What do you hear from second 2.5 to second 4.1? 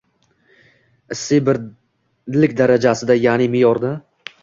darajasida, ya’ni– me’yorda.